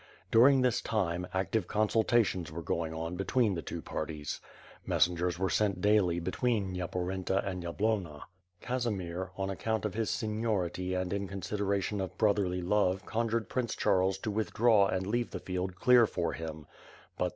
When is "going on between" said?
2.63-3.53